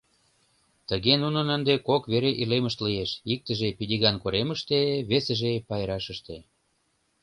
[0.89, 6.37] Тыге нунын ынде кок вере илемышт лиеш: иктыже— Пидиган коремыште, весыже— Пайрашыште.